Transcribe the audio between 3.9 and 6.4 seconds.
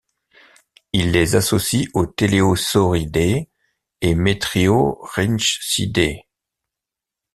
et Metriorhynchidae.